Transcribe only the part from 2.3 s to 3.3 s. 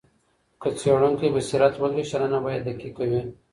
به یې دقیقه وي.